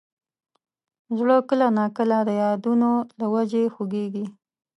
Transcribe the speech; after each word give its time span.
زړه 1.17 1.37
کله 1.49 1.67
نا 1.77 1.85
کله 1.97 2.17
د 2.23 2.29
یادونو 2.43 2.89
له 3.19 3.25
وجې 3.33 3.63
خوږېږي. 3.73 4.25